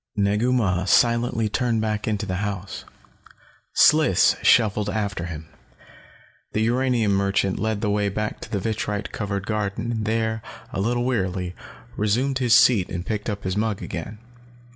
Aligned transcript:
Negu 0.15 0.51
Mah 0.51 0.85
silently 0.85 1.47
turned 1.47 1.79
back 1.79 2.07
into 2.07 2.25
the 2.25 2.37
house. 2.41 2.85
Sliss 3.75 4.35
shuffled 4.41 4.89
after 4.89 5.25
him. 5.27 5.47
The 6.53 6.61
uranium 6.63 7.11
merchant 7.11 7.59
led 7.59 7.81
the 7.81 7.89
way 7.91 8.09
back 8.09 8.39
to 8.39 8.49
the 8.51 8.57
vitrite 8.59 9.11
covered 9.11 9.45
garden 9.45 9.91
and 9.91 10.05
there, 10.05 10.41
a 10.73 10.81
little 10.81 11.03
wearily, 11.03 11.53
resumed 11.95 12.39
his 12.39 12.55
seat 12.55 12.89
and 12.89 13.05
picked 13.05 13.29
up 13.29 13.43
his 13.43 13.55
mug 13.55 13.83
again. 13.83 14.17